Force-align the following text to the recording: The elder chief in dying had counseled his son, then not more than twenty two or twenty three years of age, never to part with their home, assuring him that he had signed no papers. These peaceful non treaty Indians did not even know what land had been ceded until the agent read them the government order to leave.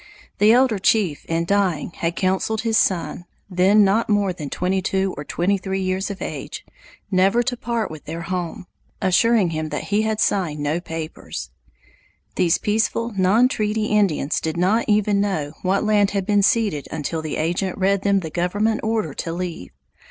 The 0.39 0.51
elder 0.51 0.79
chief 0.79 1.25
in 1.25 1.45
dying 1.45 1.91
had 1.91 2.15
counseled 2.15 2.61
his 2.61 2.75
son, 2.75 3.25
then 3.51 3.83
not 3.83 4.09
more 4.09 4.33
than 4.33 4.49
twenty 4.49 4.81
two 4.81 5.13
or 5.15 5.23
twenty 5.23 5.59
three 5.59 5.79
years 5.83 6.09
of 6.09 6.23
age, 6.23 6.65
never 7.11 7.43
to 7.43 7.55
part 7.55 7.91
with 7.91 8.05
their 8.05 8.23
home, 8.23 8.65
assuring 8.99 9.51
him 9.51 9.69
that 9.69 9.89
he 9.93 10.01
had 10.01 10.19
signed 10.19 10.59
no 10.59 10.79
papers. 10.81 11.51
These 12.35 12.57
peaceful 12.57 13.13
non 13.15 13.47
treaty 13.47 13.89
Indians 13.89 14.41
did 14.41 14.57
not 14.57 14.85
even 14.87 15.21
know 15.21 15.53
what 15.61 15.83
land 15.83 16.09
had 16.17 16.25
been 16.25 16.41
ceded 16.41 16.87
until 16.89 17.21
the 17.21 17.37
agent 17.37 17.77
read 17.77 18.01
them 18.01 18.21
the 18.21 18.31
government 18.31 18.79
order 18.81 19.13
to 19.13 19.31
leave. 19.31 19.69